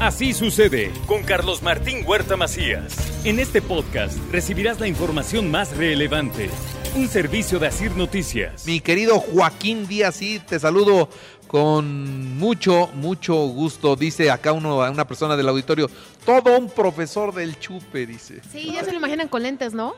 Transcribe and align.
Así 0.00 0.34
sucede 0.34 0.92
con 1.06 1.22
Carlos 1.22 1.62
Martín 1.62 2.04
Huerta 2.06 2.36
Macías. 2.36 2.94
En 3.24 3.38
este 3.40 3.62
podcast 3.62 4.16
recibirás 4.30 4.78
la 4.78 4.86
información 4.88 5.50
más 5.50 5.74
relevante. 5.76 6.50
Un 6.94 7.08
servicio 7.08 7.58
de 7.58 7.66
Asir 7.68 7.92
Noticias. 7.96 8.66
Mi 8.66 8.80
querido 8.80 9.18
Joaquín 9.20 9.86
Díaz, 9.86 10.16
sí, 10.16 10.38
te 10.46 10.58
saludo 10.60 11.08
con 11.48 12.36
mucho, 12.38 12.88
mucho 12.94 13.34
gusto. 13.46 13.96
Dice 13.96 14.30
acá 14.30 14.52
uno, 14.52 14.78
una 14.78 15.06
persona 15.06 15.36
del 15.36 15.48
auditorio, 15.48 15.90
todo 16.24 16.58
un 16.58 16.68
profesor 16.70 17.34
del 17.34 17.58
chupe, 17.58 18.06
dice. 18.06 18.40
Sí, 18.52 18.72
ya 18.74 18.84
se 18.84 18.92
lo 18.92 18.98
imaginan 18.98 19.28
con 19.28 19.42
lentes, 19.42 19.72
¿no? 19.72 19.94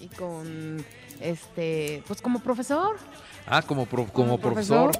Y 0.00 0.06
con, 0.08 0.84
este, 1.20 2.02
pues 2.06 2.20
como 2.22 2.40
profesor. 2.40 2.96
Ah, 3.46 3.62
como, 3.62 3.86
pro- 3.86 4.06
como 4.12 4.38
profesor. 4.38 4.92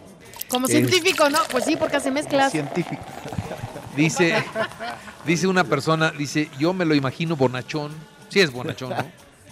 Como 0.49 0.67
Es- 0.67 0.73
científico, 0.73 1.29
¿no? 1.31 1.39
Pues 1.51 1.65
sí, 1.65 1.77
porque 1.77 1.97
hace 1.97 2.11
mezclas. 2.11 2.51
Científico. 2.53 3.03
Dice, 3.97 4.43
dice 5.27 5.47
una 5.47 5.65
persona, 5.65 6.11
dice, 6.11 6.49
yo 6.59 6.73
me 6.73 6.85
lo 6.85 6.95
imagino 6.95 7.37
bonachón. 7.37 7.93
Sí 8.29 8.41
es 8.41 8.51
bonachón, 8.51 8.91
¿no? 8.91 9.03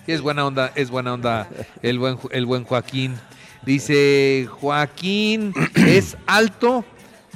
Sí 0.07 0.13
es 0.13 0.21
buena 0.23 0.47
onda, 0.47 0.73
es 0.75 0.91
buena 0.91 1.13
onda 1.13 1.49
el 1.83 1.99
buen, 1.99 2.19
el 2.31 2.47
buen 2.47 2.65
Joaquín. 2.65 3.17
Dice, 3.63 4.49
Joaquín 4.61 5.53
es 5.75 6.17
alto, 6.27 6.85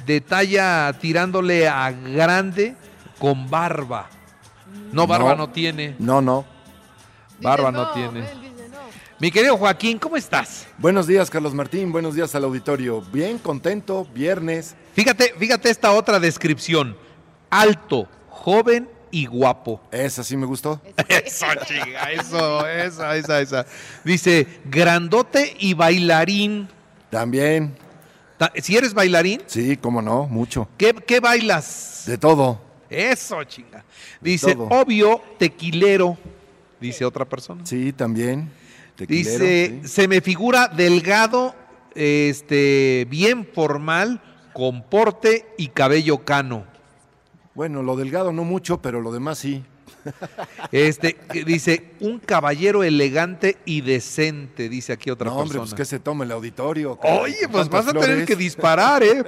de 0.05 0.21
talla 0.21 0.93
tirándole 0.99 1.67
a 1.67 1.91
grande, 1.91 2.75
con 3.19 3.49
barba. 3.49 4.09
No, 4.91 5.07
barba 5.07 5.31
no, 5.31 5.37
No. 5.37 5.49
tiene. 5.49 5.95
No, 5.99 6.21
no. 6.21 6.45
Barba 7.41 7.71
Dice 7.71 7.81
no 7.83 7.91
tiene. 7.91 8.44
Mi 9.19 9.31
querido 9.31 9.55
Joaquín, 9.57 9.97
¿cómo 9.97 10.17
estás? 10.17 10.67
Buenos 10.77 11.07
días, 11.07 11.29
Carlos 11.29 11.53
Martín. 11.53 11.91
Buenos 11.91 12.15
días 12.15 12.35
al 12.35 12.43
auditorio. 12.43 13.01
Bien, 13.13 13.37
contento. 13.37 14.05
Viernes. 14.13 14.75
Fíjate, 14.93 15.33
fíjate 15.39 15.69
esta 15.69 15.93
otra 15.93 16.19
descripción. 16.19 16.97
Alto, 17.49 18.09
joven 18.29 18.89
y 19.11 19.25
guapo. 19.25 19.81
Esa 19.91 20.21
sí 20.23 20.35
me 20.35 20.45
gustó. 20.45 20.81
Eso, 21.07 21.45
chica, 21.65 22.11
eso, 22.11 22.67
esa, 22.67 23.15
esa, 23.15 23.39
esa. 23.41 23.65
Dice, 24.03 24.47
grandote 24.65 25.55
y 25.59 25.73
bailarín. 25.73 26.67
También. 27.09 27.77
Ta- 28.37 28.51
Si 28.61 28.75
eres 28.75 28.93
bailarín, 28.93 29.41
Sí, 29.45 29.77
cómo 29.77 30.01
no, 30.01 30.27
mucho. 30.27 30.67
¿qué, 30.77 30.93
qué 30.93 31.21
bailas? 31.21 32.03
De 32.05 32.17
todo. 32.17 32.59
Eso, 32.89 33.41
chinga. 33.45 33.85
Dice, 34.19 34.57
obvio, 34.57 35.21
tequilero. 35.39 36.17
Dice 36.81 37.05
otra 37.05 37.23
persona. 37.23 37.65
Sí, 37.65 37.93
también. 37.93 38.51
Tequilero, 38.95 39.43
Dice, 39.43 39.79
sí. 39.83 39.87
se 39.87 40.07
me 40.07 40.21
figura 40.21 40.67
delgado, 40.67 41.55
este, 41.95 43.05
bien 43.09 43.47
formal, 43.53 44.21
con 44.53 44.83
porte 44.83 45.47
y 45.57 45.67
cabello 45.69 46.23
cano. 46.23 46.65
Bueno, 47.53 47.83
lo 47.83 47.95
delgado 47.95 48.31
no 48.31 48.43
mucho, 48.43 48.81
pero 48.81 49.01
lo 49.01 49.11
demás 49.11 49.37
sí. 49.37 49.63
Este, 50.71 51.17
dice, 51.45 51.91
un 51.99 52.19
caballero 52.19 52.83
elegante 52.83 53.57
y 53.65 53.81
decente, 53.81 54.69
dice 54.69 54.93
aquí 54.93 55.09
otra 55.09 55.27
no, 55.27 55.37
hombre, 55.37 55.57
persona. 55.57 55.63
pues 55.63 55.73
que 55.73 55.85
se 55.85 55.99
tome 55.99 56.25
el 56.25 56.31
auditorio. 56.31 56.99
Oye, 57.03 57.47
pues 57.51 57.69
vas 57.69 57.87
a 57.87 57.93
tener 57.93 58.25
que 58.25 58.35
disparar, 58.35 59.03
¿eh? 59.03 59.23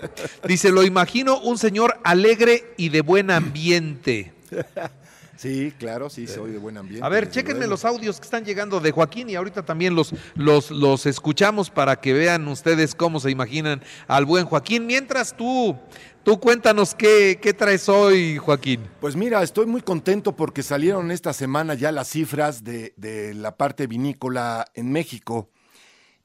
Dice, 0.47 0.71
lo 0.71 0.83
imagino 0.83 1.39
un 1.39 1.57
señor 1.57 1.99
alegre 2.03 2.73
y 2.77 2.89
de 2.89 3.01
buen 3.01 3.31
ambiente. 3.31 4.33
Sí, 5.37 5.71
claro, 5.77 6.09
sí, 6.09 6.27
soy 6.27 6.51
de 6.51 6.57
buen 6.57 6.77
ambiente. 6.77 7.05
A 7.05 7.09
ver, 7.09 7.29
chéquenme 7.29 7.59
luego. 7.59 7.71
los 7.71 7.85
audios 7.85 8.19
que 8.19 8.25
están 8.25 8.43
llegando 8.43 8.79
de 8.79 8.91
Joaquín 8.91 9.29
y 9.29 9.35
ahorita 9.35 9.63
también 9.63 9.95
los, 9.95 10.13
los, 10.35 10.71
los 10.71 11.05
escuchamos 11.05 11.69
para 11.69 12.01
que 12.01 12.11
vean 12.13 12.47
ustedes 12.47 12.95
cómo 12.95 13.19
se 13.19 13.29
imaginan 13.31 13.81
al 14.07 14.25
buen 14.25 14.45
Joaquín. 14.45 14.85
Mientras 14.87 15.37
tú, 15.37 15.77
tú 16.23 16.39
cuéntanos 16.39 16.95
qué, 16.95 17.39
qué 17.41 17.53
traes 17.53 17.87
hoy, 17.87 18.37
Joaquín. 18.37 18.81
Pues 18.99 19.15
mira, 19.15 19.43
estoy 19.43 19.67
muy 19.67 19.81
contento 19.81 20.35
porque 20.35 20.63
salieron 20.63 21.11
esta 21.11 21.33
semana 21.33 21.75
ya 21.75 21.91
las 21.91 22.07
cifras 22.09 22.63
de, 22.63 22.93
de 22.97 23.33
la 23.35 23.55
parte 23.55 23.87
vinícola 23.87 24.65
en 24.73 24.91
México 24.91 25.51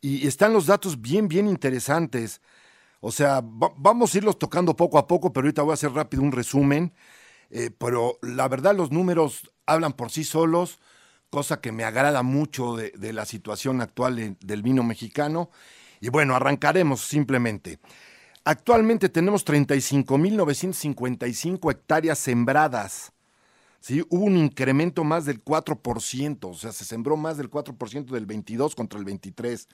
y 0.01 0.27
están 0.27 0.53
los 0.53 0.67
datos 0.67 1.01
bien, 1.01 1.29
bien 1.29 1.47
interesantes. 1.47 2.41
O 3.01 3.13
sea, 3.13 3.41
va- 3.41 3.73
vamos 3.77 4.15
a 4.15 4.19
irlos 4.19 4.39
tocando 4.39 4.75
poco 4.75 4.97
a 4.97 5.07
poco, 5.07 5.33
pero 5.33 5.45
ahorita 5.47 5.63
voy 5.63 5.73
a 5.73 5.75
hacer 5.75 5.93
rápido 5.93 6.23
un 6.23 6.33
resumen. 6.33 6.93
Eh, 7.53 7.71
pero 7.71 8.19
la 8.23 8.49
verdad 8.49 8.75
los 8.75 8.91
números 8.91 9.53
hablan 9.67 9.93
por 9.93 10.11
sí 10.11 10.25
solos, 10.25 10.81
cosa 11.31 11.61
que 11.61 11.71
me 11.71 11.85
agrada 11.85 12.23
mucho 12.23 12.77
de, 12.77 13.13
la 13.13 13.27
situación 13.27 13.83
actual 13.83 14.17
de- 14.17 14.37
del 14.41 14.63
vino 14.63 14.83
mexicano. 14.83 15.51
Y 16.01 16.09
bueno, 16.09 16.35
arrancaremos 16.35 17.03
simplemente. 17.03 17.79
Actualmente 18.45 19.09
tenemos 19.09 19.47
35.955 19.47 21.71
hectáreas 21.71 22.19
sembradas. 22.19 23.13
¿sí? 23.81 24.03
Hubo 24.09 24.25
un 24.25 24.37
incremento 24.37 25.05
más 25.05 25.27
del 25.27 25.45
4%, 25.45 26.49
o 26.49 26.55
sea, 26.55 26.73
se 26.73 26.85
sembró 26.85 27.17
más 27.17 27.37
del 27.37 27.51
4% 27.51 28.07
del 28.07 28.27
22 28.27 28.75
contra 28.75 28.99
el 28.99 29.05
23. 29.05 29.69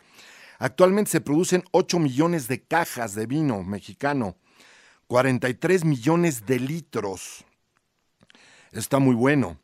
Actualmente 0.58 1.12
se 1.12 1.20
producen 1.20 1.62
8 1.70 1.98
millones 2.00 2.48
de 2.48 2.62
cajas 2.62 3.14
de 3.14 3.26
vino 3.26 3.62
mexicano, 3.62 4.36
43 5.06 5.84
millones 5.84 6.44
de 6.44 6.58
litros. 6.58 7.44
Está 8.72 8.98
muy 8.98 9.14
bueno. 9.14 9.56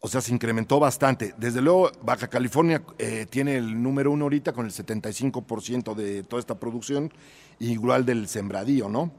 O 0.00 0.08
sea, 0.08 0.20
se 0.22 0.32
incrementó 0.32 0.80
bastante. 0.80 1.34
Desde 1.36 1.60
luego, 1.60 1.90
Baja 2.02 2.28
California 2.28 2.82
eh, 2.98 3.26
tiene 3.28 3.56
el 3.56 3.82
número 3.82 4.10
uno 4.12 4.24
ahorita 4.24 4.52
con 4.52 4.64
el 4.64 4.72
75% 4.72 5.94
de 5.94 6.22
toda 6.22 6.40
esta 6.40 6.58
producción, 6.58 7.12
igual 7.58 8.06
del 8.06 8.26
sembradío, 8.28 8.88
¿no? 8.88 9.12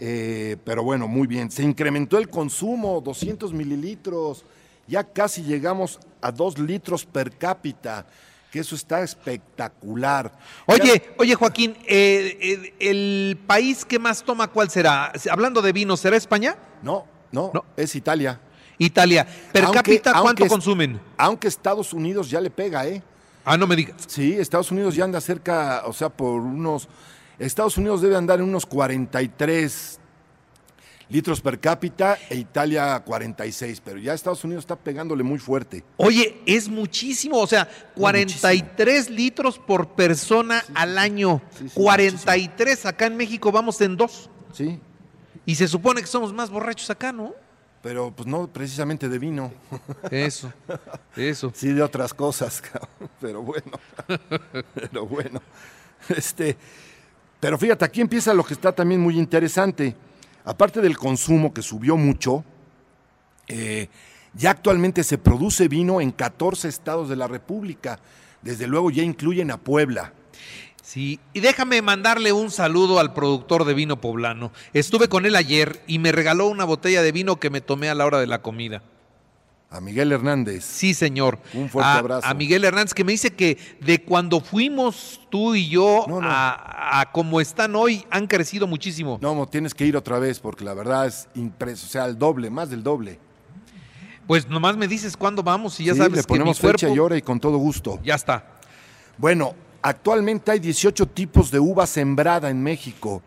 Eh, 0.00 0.56
pero 0.64 0.82
bueno, 0.82 1.08
muy 1.08 1.26
bien. 1.26 1.50
Se 1.50 1.62
incrementó 1.62 2.16
el 2.18 2.30
consumo, 2.30 3.00
200 3.02 3.52
mililitros. 3.52 4.44
Ya 4.86 5.04
casi 5.04 5.42
llegamos 5.42 6.00
a 6.22 6.32
2 6.32 6.58
litros 6.58 7.04
per 7.04 7.36
cápita, 7.36 8.06
que 8.50 8.60
eso 8.60 8.74
está 8.76 9.02
espectacular. 9.02 10.32
Oye, 10.66 11.10
oye 11.18 11.34
Joaquín, 11.34 11.76
eh, 11.86 12.38
eh, 12.40 12.74
¿el 12.80 13.38
país 13.46 13.84
que 13.84 13.98
más 13.98 14.22
toma 14.22 14.48
cuál 14.48 14.70
será? 14.70 15.12
Hablando 15.30 15.60
de 15.60 15.72
vino, 15.72 15.98
¿será 15.98 16.16
España? 16.16 16.56
No, 16.82 17.04
no, 17.30 17.50
No. 17.52 17.64
es 17.76 17.94
Italia. 17.94 18.40
Italia. 18.78 19.26
¿Per 19.52 19.64
Aunque- 19.64 19.78
cápita 19.78 20.12
cuánto 20.12 20.28
aunque 20.28 20.48
consumen? 20.48 21.00
Aunque 21.16 21.48
Estados 21.48 21.92
Unidos 21.92 22.30
ya 22.30 22.40
le 22.40 22.50
pega, 22.50 22.86
¿eh? 22.86 23.02
Ah, 23.44 23.56
no 23.56 23.66
me 23.66 23.76
digas. 23.76 23.96
Sí, 24.06 24.34
Estados 24.38 24.70
Unidos 24.70 24.94
ya 24.94 25.04
anda 25.04 25.20
cerca, 25.20 25.82
o 25.86 25.92
sea, 25.92 26.08
por 26.10 26.40
unos... 26.40 26.88
Estados 27.38 27.76
Unidos 27.78 28.02
debe 28.02 28.16
andar 28.16 28.40
en 28.40 28.46
unos 28.46 28.66
43 28.66 29.98
litros 31.10 31.40
per 31.40 31.58
cápita 31.58 32.18
e 32.28 32.36
Italia 32.36 33.00
46, 33.00 33.80
pero 33.82 33.98
ya 33.98 34.12
Estados 34.12 34.44
Unidos 34.44 34.64
está 34.64 34.76
pegándole 34.76 35.22
muy 35.22 35.38
fuerte. 35.38 35.82
Oye, 35.96 36.42
es 36.44 36.68
muchísimo, 36.68 37.38
o 37.38 37.46
sea, 37.46 37.66
43 37.94 39.08
litros 39.08 39.58
por 39.58 39.88
persona 39.94 40.62
al 40.74 40.98
año. 40.98 41.40
Sí, 41.58 41.68
sí, 41.68 41.74
43 41.74 42.86
acá 42.86 43.06
en 43.06 43.16
México 43.16 43.50
vamos 43.50 43.80
en 43.80 43.96
dos. 43.96 44.28
Sí, 44.52 44.78
Y 45.46 45.54
se 45.54 45.66
supone 45.68 46.00
que 46.02 46.06
somos 46.06 46.32
más 46.34 46.50
borrachos 46.50 46.90
acá, 46.90 47.10
¿no? 47.12 47.32
Pero 47.82 48.10
pues 48.10 48.26
no 48.26 48.48
precisamente 48.48 49.08
de 49.08 49.18
vino, 49.18 49.52
Eso, 50.10 50.52
eso. 51.16 51.52
sí 51.54 51.72
de 51.72 51.82
otras 51.82 52.12
cosas, 52.12 52.62
pero 53.20 53.42
bueno, 53.42 53.78
pero 54.74 55.06
bueno. 55.06 55.40
Este, 56.08 56.56
pero 57.40 57.58
fíjate, 57.58 57.84
aquí 57.84 58.00
empieza 58.00 58.34
lo 58.34 58.44
que 58.44 58.54
está 58.54 58.72
también 58.72 59.00
muy 59.00 59.18
interesante. 59.18 59.94
Aparte 60.44 60.80
del 60.80 60.96
consumo 60.96 61.52
que 61.52 61.62
subió 61.62 61.96
mucho, 61.96 62.44
eh, 63.46 63.88
ya 64.34 64.50
actualmente 64.50 65.04
se 65.04 65.18
produce 65.18 65.68
vino 65.68 66.00
en 66.00 66.10
14 66.10 66.68
estados 66.68 67.08
de 67.08 67.16
la 67.16 67.28
República. 67.28 67.98
Desde 68.42 68.66
luego 68.66 68.90
ya 68.90 69.02
incluyen 69.02 69.50
a 69.50 69.58
Puebla. 69.58 70.12
Sí, 70.88 71.20
y 71.34 71.40
déjame 71.40 71.82
mandarle 71.82 72.32
un 72.32 72.50
saludo 72.50 72.98
al 72.98 73.12
productor 73.12 73.66
de 73.66 73.74
vino 73.74 74.00
poblano. 74.00 74.52
Estuve 74.72 75.08
con 75.08 75.26
él 75.26 75.36
ayer 75.36 75.82
y 75.86 75.98
me 75.98 76.12
regaló 76.12 76.46
una 76.46 76.64
botella 76.64 77.02
de 77.02 77.12
vino 77.12 77.36
que 77.36 77.50
me 77.50 77.60
tomé 77.60 77.90
a 77.90 77.94
la 77.94 78.06
hora 78.06 78.18
de 78.20 78.26
la 78.26 78.40
comida. 78.40 78.82
A 79.68 79.82
Miguel 79.82 80.12
Hernández. 80.12 80.64
Sí, 80.64 80.94
señor. 80.94 81.40
Un 81.52 81.68
fuerte 81.68 81.90
a, 81.90 81.98
abrazo. 81.98 82.26
A 82.26 82.32
Miguel 82.32 82.64
Hernández, 82.64 82.94
que 82.94 83.04
me 83.04 83.12
dice 83.12 83.34
que 83.34 83.58
de 83.82 84.02
cuando 84.02 84.40
fuimos 84.40 85.20
tú 85.28 85.54
y 85.54 85.68
yo 85.68 86.06
No, 86.08 86.22
no. 86.22 86.26
A, 86.26 87.00
a 87.02 87.12
como 87.12 87.42
están 87.42 87.76
hoy, 87.76 88.06
han 88.10 88.26
crecido 88.26 88.66
muchísimo. 88.66 89.18
No, 89.20 89.46
tienes 89.46 89.74
que 89.74 89.84
ir 89.84 89.94
otra 89.94 90.18
vez 90.18 90.40
porque 90.40 90.64
la 90.64 90.72
verdad 90.72 91.06
es 91.06 91.28
impreso, 91.34 91.84
o 91.84 91.90
sea, 91.90 92.06
el 92.06 92.18
doble, 92.18 92.48
más 92.48 92.70
del 92.70 92.82
doble. 92.82 93.20
Pues 94.26 94.48
nomás 94.48 94.78
me 94.78 94.88
dices 94.88 95.18
cuándo 95.18 95.42
vamos 95.42 95.78
y 95.80 95.84
ya 95.84 95.92
Sí, 95.92 95.98
sabes 95.98 96.12
le 96.16 96.22
que 96.22 96.32
mi 96.32 96.38
ponemos 96.38 96.58
cuerpo 96.58 96.78
fecha 96.78 96.94
y 96.94 96.98
hora 96.98 97.18
y 97.18 97.20
con 97.20 97.38
todo 97.40 97.58
gusto. 97.58 98.00
ya 98.02 98.14
está. 98.14 98.54
Bueno, 99.18 99.54
actualmente 99.82 100.50
hay 100.50 100.58
18 100.58 101.06
tipos 101.06 101.50
de 101.50 101.60
uva 101.60 101.86
sembrada 101.86 102.50
en 102.50 102.62
México. 102.62 103.22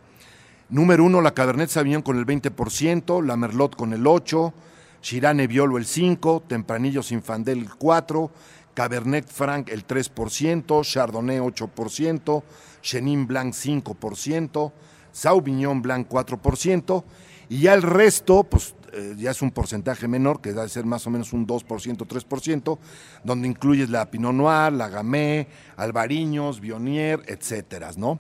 Número 0.69 1.03
uno, 1.03 1.21
la 1.21 1.33
Cabernet 1.33 1.69
Sauvignon 1.69 2.01
con 2.01 2.18
el 2.18 2.25
20%, 2.25 3.24
la 3.25 3.36
Merlot 3.36 3.75
con 3.75 3.94
el 3.94 4.03
8%, 4.03 4.53
Shiraz 5.01 5.36
Nebbiolo 5.36 5.77
el 5.77 5.86
5%, 5.86 6.44
Tempranillo 6.48 7.03
Sinfandel 7.03 7.59
el 7.59 7.69
4%, 7.69 8.30
Cabernet 8.74 9.27
Franc 9.27 9.69
el 9.69 9.86
3%, 9.86 10.83
Chardonnay 10.83 11.39
8%, 11.39 12.44
Chenin 12.81 13.27
Blanc 13.27 13.53
5%, 13.53 14.71
Sauvignon 15.12 15.81
Blanc 15.81 16.07
4%, 16.07 17.03
Y 17.50 17.59
ya 17.59 17.74
el 17.74 17.81
resto, 17.81 18.44
pues 18.44 18.75
eh, 18.94 19.16
ya 19.18 19.32
es 19.32 19.42
un 19.42 19.52
porcentaje 19.52 20.08
menor, 20.08 20.42
que 20.42 20.54
debe 20.54 20.68
ser 20.70 20.86
más 20.86 21.06
o 21.08 21.10
menos 21.10 21.34
un 21.34 21.48
2%, 21.48 21.66
3%, 21.66 22.78
donde 23.24 23.48
incluyes 23.48 23.90
la 23.90 24.10
Pinot 24.10 24.34
Noir, 24.34 24.74
la 24.74 24.90
Gamay, 24.90 25.48
Albariños, 25.78 26.60
Bionier, 26.60 27.22
etcétera, 27.28 27.92
¿no? 27.98 28.20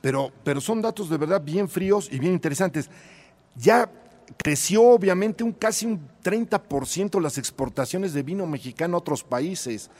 Pero, 0.00 0.32
pero 0.44 0.60
son 0.60 0.82
datos 0.82 1.10
de 1.10 1.16
verdad 1.16 1.42
bien 1.42 1.68
fríos 1.68 2.08
y 2.10 2.18
bien 2.18 2.32
interesantes. 2.32 2.90
Ya 3.56 3.90
creció 4.36 4.84
obviamente 4.84 5.44
un 5.44 5.52
casi 5.52 5.86
un 5.86 6.00
30% 6.22 7.20
las 7.20 7.38
exportaciones 7.38 8.12
de 8.12 8.22
vino 8.22 8.46
mexicano 8.46 8.96
a 8.96 9.00
otros 9.00 9.22
países. 9.22 9.90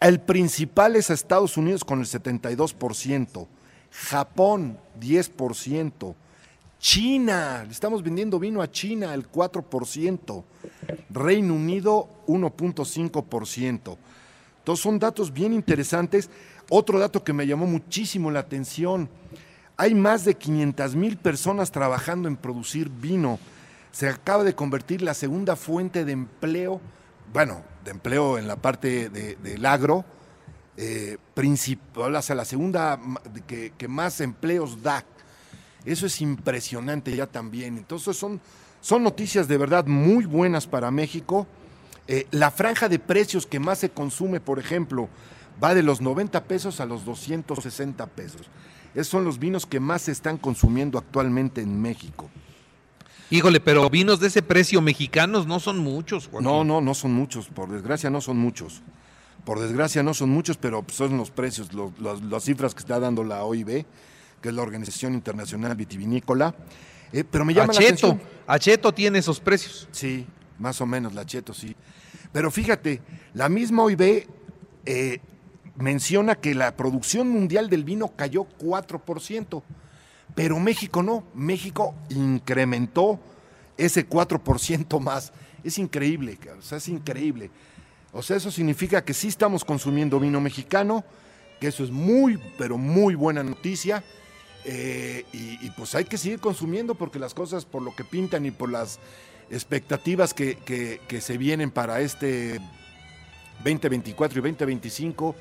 El 0.00 0.20
principal 0.20 0.96
es 0.96 1.10
a 1.10 1.14
Estados 1.14 1.56
Unidos 1.56 1.84
con 1.84 2.00
el 2.00 2.06
72%, 2.06 3.46
Japón 3.90 4.78
10%, 5.00 6.14
China, 6.82 7.62
le 7.64 7.70
estamos 7.70 8.02
vendiendo 8.02 8.40
vino 8.40 8.60
a 8.60 8.68
China 8.68 9.14
el 9.14 9.30
4%, 9.30 10.44
Reino 11.10 11.54
Unido 11.54 12.08
1.5%. 12.26 13.96
Entonces 14.58 14.82
son 14.82 14.98
datos 14.98 15.32
bien 15.32 15.52
interesantes. 15.52 16.28
Otro 16.68 16.98
dato 16.98 17.22
que 17.22 17.32
me 17.32 17.46
llamó 17.46 17.68
muchísimo 17.68 18.32
la 18.32 18.40
atención, 18.40 19.08
hay 19.76 19.94
más 19.94 20.24
de 20.24 20.34
500 20.34 20.96
mil 20.96 21.16
personas 21.18 21.70
trabajando 21.70 22.26
en 22.26 22.36
producir 22.36 22.90
vino. 22.90 23.38
Se 23.92 24.08
acaba 24.08 24.42
de 24.42 24.56
convertir 24.56 25.02
la 25.02 25.14
segunda 25.14 25.54
fuente 25.54 26.04
de 26.04 26.10
empleo, 26.10 26.80
bueno, 27.32 27.62
de 27.84 27.92
empleo 27.92 28.38
en 28.38 28.48
la 28.48 28.56
parte 28.56 29.08
del 29.08 29.66
agro, 29.66 30.04
eh, 30.76 31.16
principal, 31.34 32.16
o 32.16 32.22
sea, 32.22 32.34
la 32.34 32.44
segunda 32.44 32.98
que, 33.46 33.88
más 33.88 34.20
empleos 34.20 34.82
da. 34.82 35.04
Eso 35.84 36.06
es 36.06 36.20
impresionante 36.20 37.14
ya 37.14 37.26
también. 37.26 37.76
Entonces 37.76 38.16
son, 38.16 38.40
son 38.80 39.02
noticias 39.02 39.48
de 39.48 39.58
verdad 39.58 39.86
muy 39.86 40.24
buenas 40.24 40.66
para 40.66 40.90
México. 40.90 41.46
Eh, 42.08 42.26
la 42.30 42.50
franja 42.50 42.88
de 42.88 42.98
precios 42.98 43.46
que 43.46 43.60
más 43.60 43.78
se 43.78 43.90
consume, 43.90 44.40
por 44.40 44.58
ejemplo, 44.58 45.08
va 45.62 45.74
de 45.74 45.82
los 45.82 46.00
90 46.00 46.44
pesos 46.44 46.80
a 46.80 46.86
los 46.86 47.04
260 47.04 48.06
pesos. 48.06 48.42
Esos 48.94 49.08
son 49.08 49.24
los 49.24 49.38
vinos 49.38 49.66
que 49.66 49.80
más 49.80 50.02
se 50.02 50.12
están 50.12 50.36
consumiendo 50.36 50.98
actualmente 50.98 51.62
en 51.62 51.80
México. 51.80 52.30
Híjole, 53.30 53.60
pero 53.60 53.88
vinos 53.88 54.20
de 54.20 54.26
ese 54.26 54.42
precio 54.42 54.82
mexicanos 54.82 55.46
no 55.46 55.58
son 55.58 55.78
muchos. 55.78 56.28
Joaquín. 56.28 56.46
No, 56.46 56.64
no, 56.64 56.82
no 56.82 56.92
son 56.92 57.14
muchos. 57.14 57.48
Por 57.48 57.70
desgracia 57.70 58.10
no 58.10 58.20
son 58.20 58.36
muchos. 58.36 58.82
Por 59.44 59.58
desgracia 59.58 60.02
no 60.02 60.12
son 60.12 60.28
muchos, 60.28 60.58
pero 60.58 60.84
son 60.88 61.16
los 61.16 61.30
precios, 61.30 61.72
los, 61.72 61.98
los, 61.98 62.22
las 62.22 62.44
cifras 62.44 62.74
que 62.74 62.80
está 62.80 63.00
dando 63.00 63.24
la 63.24 63.42
OIB, 63.44 63.86
que 64.42 64.48
es 64.50 64.54
la 64.54 64.62
Organización 64.62 65.14
Internacional 65.14 65.74
Vitivinícola. 65.76 66.54
Eh, 67.12 67.24
pero 67.24 67.44
me 67.44 67.54
llama 67.54 67.72
Acheto, 67.72 68.08
la 68.08 68.12
atención. 68.12 68.22
Acheto 68.46 68.92
tiene 68.92 69.18
esos 69.20 69.40
precios. 69.40 69.88
Sí, 69.92 70.26
más 70.58 70.80
o 70.80 70.86
menos, 70.86 71.14
la 71.14 71.24
Cheto, 71.24 71.54
sí. 71.54 71.74
Pero 72.32 72.50
fíjate, 72.50 73.00
la 73.34 73.48
misma 73.48 73.84
OIB 73.84 74.26
eh, 74.84 75.20
menciona 75.76 76.34
que 76.34 76.54
la 76.54 76.76
producción 76.76 77.28
mundial 77.28 77.70
del 77.70 77.84
vino 77.84 78.08
cayó 78.16 78.46
4%, 78.58 79.62
pero 80.34 80.58
México 80.58 81.02
no. 81.02 81.24
México 81.34 81.94
incrementó 82.10 83.20
ese 83.76 84.08
4% 84.08 85.00
más. 85.00 85.32
Es 85.62 85.78
increíble, 85.78 86.38
o 86.58 86.62
sea, 86.62 86.78
es 86.78 86.88
increíble. 86.88 87.50
O 88.12 88.22
sea, 88.22 88.36
eso 88.36 88.50
significa 88.50 89.04
que 89.04 89.14
sí 89.14 89.28
estamos 89.28 89.64
consumiendo 89.64 90.18
vino 90.18 90.40
mexicano, 90.40 91.04
que 91.60 91.68
eso 91.68 91.84
es 91.84 91.90
muy, 91.90 92.38
pero 92.58 92.76
muy 92.76 93.14
buena 93.14 93.42
noticia. 93.42 94.02
Eh, 94.64 95.24
y, 95.32 95.66
y, 95.66 95.70
pues 95.76 95.94
hay 95.96 96.04
que 96.04 96.16
seguir 96.16 96.38
consumiendo 96.38 96.94
porque 96.94 97.18
las 97.18 97.34
cosas 97.34 97.64
por 97.64 97.82
lo 97.82 97.96
que 97.96 98.04
pintan 98.04 98.46
y 98.46 98.52
por 98.52 98.70
las 98.70 99.00
expectativas 99.50 100.34
que, 100.34 100.56
que, 100.56 101.00
que 101.08 101.20
se 101.20 101.36
vienen 101.36 101.70
para 101.70 102.00
este 102.00 102.60
2024 103.64 104.38
y 104.38 104.42
2025 104.42 105.34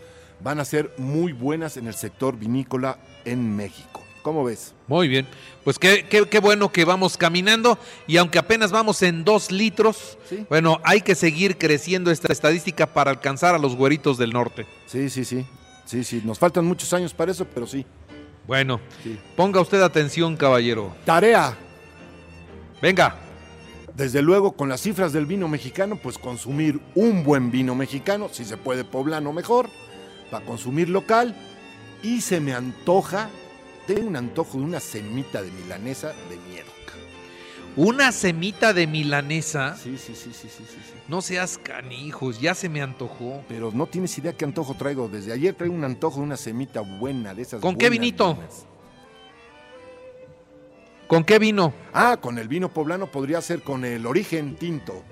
van 0.44 0.60
a 0.60 0.66
ser 0.66 0.94
muy 0.98 1.34
buenas 1.34 1.78
en 1.78 1.88
el 1.88 1.94
sector 1.94 2.38
vinícola 2.38 2.98
en 3.26 3.56
México. 3.56 4.02
¿Cómo 4.22 4.44
ves? 4.44 4.76
Muy 4.88 5.08
bien, 5.08 5.28
pues 5.64 5.80
qué, 5.80 6.06
qué, 6.08 6.28
qué, 6.28 6.40
bueno 6.40 6.72
que 6.72 6.86
vamos 6.86 7.18
caminando 7.18 7.80
y 8.06 8.18
aunque 8.18 8.38
apenas 8.38 8.72
vamos 8.72 9.02
en 9.02 9.24
dos 9.24 9.52
litros, 9.52 10.18
¿Sí? 10.30 10.46
bueno, 10.48 10.80
hay 10.84 11.02
que 11.02 11.16
seguir 11.16 11.58
creciendo 11.58 12.12
esta 12.12 12.32
estadística 12.32 12.86
para 12.86 13.10
alcanzar 13.10 13.56
a 13.56 13.58
los 13.58 13.76
güeritos 13.76 14.20
del 14.20 14.32
norte. 14.32 14.68
Sí, 14.86 15.10
sí, 15.10 15.26
sí, 15.26 15.44
sí, 15.86 16.04
sí, 16.04 16.22
nos 16.24 16.38
faltan 16.38 16.66
muchos 16.66 16.94
años 16.94 17.16
para 17.16 17.32
eso, 17.32 17.48
pero 17.52 17.66
sí. 17.66 17.84
Bueno, 18.52 18.82
sí. 19.02 19.18
ponga 19.38 19.62
usted 19.62 19.82
atención, 19.82 20.36
caballero. 20.36 20.94
Tarea. 21.06 21.58
Venga. 22.82 23.16
Desde 23.96 24.22
luego, 24.22 24.58
con 24.58 24.68
las 24.68 24.82
cifras 24.82 25.14
del 25.14 25.26
vino 25.26 25.48
mexicano, 25.48 25.96
pues 25.96 26.18
consumir 26.18 26.82
un 26.94 27.24
buen 27.24 27.50
vino 27.50 27.76
mexicano, 27.76 28.28
si 28.30 28.44
se 28.44 28.58
puede 28.58 28.84
poblano 28.84 29.32
mejor, 29.32 29.70
para 30.30 30.46
consumir 30.46 30.90
local. 30.90 31.34
Y 32.04 32.20
se 32.20 32.42
me 32.42 32.54
antoja, 32.54 33.30
tengo 33.88 34.06
un 34.06 34.18
antojo 34.18 34.58
de 34.58 34.66
una 34.66 34.82
semita 34.82 35.42
de 35.42 35.50
milanesa 35.50 36.10
de 36.10 36.36
miedo. 36.50 36.72
¿Una 37.78 38.12
semita 38.12 38.74
de 38.74 38.86
milanesa? 38.86 39.78
Sí, 39.78 39.98
sí, 39.98 40.14
sí, 40.14 40.32
sí, 40.34 40.50
sí, 40.50 40.66
sí. 40.68 40.78
No 41.08 41.22
seas 41.22 41.58
canijos, 41.58 42.42
ya 42.42 42.54
se 42.54 42.68
me 42.68 42.82
antojó. 42.82 43.44
Pero 43.48 43.72
no 43.74 43.88
tienes 43.88 44.18
idea 44.18 44.34
qué 44.34 44.44
antojo 44.44 44.74
traigo. 44.74 45.08
Desde 45.08 45.32
ayer 45.32 45.54
traigo 45.54 45.74
un 45.74 45.86
antojo 45.86 46.18
de 46.18 46.24
una 46.24 46.38
semita 46.38 46.82
buena 46.82 47.34
de 47.34 47.44
esas. 47.44 47.62
¿Con 47.62 47.78
qué 47.78 47.90
vinito? 47.90 48.38
¿Con 51.08 51.24
qué 51.26 51.40
vino? 51.40 51.74
Ah, 51.94 52.18
con 52.22 52.40
el 52.40 52.48
vino 52.48 52.70
poblano 52.70 53.08
podría 53.12 53.42
ser 53.42 53.62
con 53.64 53.84
el 53.84 54.06
origen 54.06 54.56
tinto. 54.56 55.04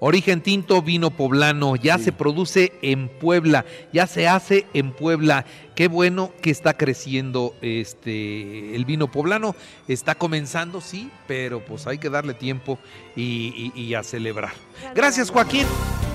Origen 0.00 0.40
tinto, 0.42 0.82
vino 0.82 1.10
poblano, 1.10 1.76
ya 1.76 1.98
sí. 1.98 2.04
se 2.04 2.12
produce 2.12 2.72
en 2.82 3.08
Puebla, 3.08 3.64
ya 3.92 4.06
se 4.06 4.28
hace 4.28 4.66
en 4.74 4.92
Puebla. 4.92 5.44
Qué 5.74 5.88
bueno 5.88 6.32
que 6.40 6.50
está 6.50 6.76
creciendo 6.76 7.54
este 7.62 8.76
el 8.76 8.84
vino 8.84 9.10
poblano. 9.10 9.56
Está 9.88 10.14
comenzando, 10.14 10.80
sí, 10.80 11.10
pero 11.26 11.64
pues 11.64 11.86
hay 11.86 11.98
que 11.98 12.10
darle 12.10 12.34
tiempo 12.34 12.78
y, 13.16 13.72
y, 13.74 13.80
y 13.80 13.94
a 13.94 14.02
celebrar. 14.02 14.52
Gracias, 14.94 15.30
Joaquín. 15.30 15.66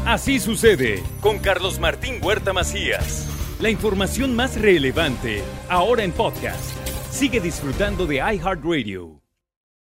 Así 0.06 0.40
sucede 0.40 1.04
con 1.22 1.40
Carlos 1.40 1.80
Martín 1.80 2.20
Huerta 2.22 2.54
Macías. 2.54 3.28
La 3.60 3.70
información 3.70 4.36
más 4.36 4.60
relevante, 4.60 5.44
ahora 5.68 6.04
en 6.04 6.14
podcast. 6.14 6.72
Sigue 7.12 7.42
disfrutando 7.42 8.06
de 8.06 8.16
iHeartRadio. 8.16 9.19